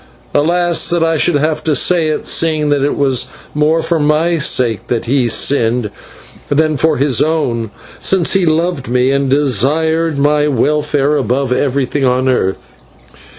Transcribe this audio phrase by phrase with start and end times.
[0.33, 0.89] Alas!
[0.89, 4.39] that I should have to say it, seeing that it was more for my own
[4.39, 5.91] sake that he sinned
[6.49, 12.27] than for his own, since he loved me, and desired my welfare above everything on
[12.27, 12.77] earth.